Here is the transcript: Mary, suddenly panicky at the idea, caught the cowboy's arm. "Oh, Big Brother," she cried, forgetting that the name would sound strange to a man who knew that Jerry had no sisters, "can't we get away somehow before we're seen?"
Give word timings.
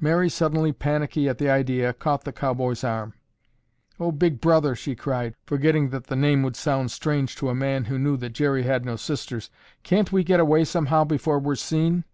Mary, 0.00 0.30
suddenly 0.30 0.72
panicky 0.72 1.28
at 1.28 1.36
the 1.36 1.50
idea, 1.50 1.92
caught 1.92 2.24
the 2.24 2.32
cowboy's 2.32 2.82
arm. 2.82 3.12
"Oh, 3.98 4.10
Big 4.10 4.40
Brother," 4.40 4.74
she 4.74 4.94
cried, 4.96 5.34
forgetting 5.44 5.90
that 5.90 6.04
the 6.06 6.16
name 6.16 6.42
would 6.44 6.56
sound 6.56 6.90
strange 6.90 7.36
to 7.36 7.50
a 7.50 7.54
man 7.54 7.84
who 7.84 7.98
knew 7.98 8.16
that 8.16 8.30
Jerry 8.32 8.62
had 8.62 8.86
no 8.86 8.96
sisters, 8.96 9.50
"can't 9.82 10.12
we 10.12 10.24
get 10.24 10.40
away 10.40 10.64
somehow 10.64 11.04
before 11.04 11.38
we're 11.38 11.56
seen?" 11.56 12.04